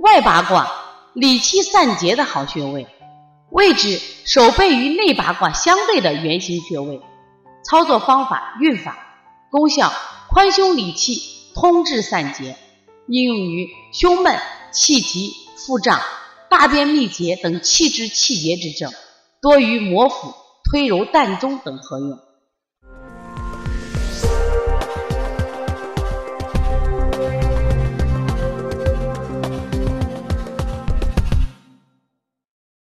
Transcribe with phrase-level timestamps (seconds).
[0.00, 0.70] 外八卦，
[1.12, 2.86] 理气散结的好穴位，
[3.50, 7.00] 位置手背与内八卦相对的圆形穴位。
[7.64, 8.96] 操作方法：运法，
[9.50, 9.92] 功效
[10.28, 11.20] 宽胸理气，
[11.52, 12.56] 通滞散结，
[13.08, 14.38] 应用于胸闷、
[14.72, 16.00] 气急、腹胀、
[16.48, 18.92] 大便秘结等气滞气结之症，
[19.42, 20.32] 多于摩腹、
[20.70, 22.16] 推揉膻中等合用。